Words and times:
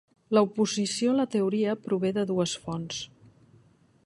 L'oposició 0.35 1.11
a 1.11 1.19
la 1.19 1.27
teoria 1.37 1.77
prové 1.85 2.13
de 2.19 2.27
dues 2.33 2.59
fonts. 2.65 3.07